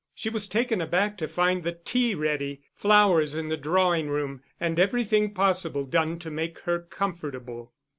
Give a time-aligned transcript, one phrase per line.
[0.15, 4.79] She was taken aback to find the tea ready, flowers in the drawing room, and
[4.79, 7.73] everything possible done to make her comfortable.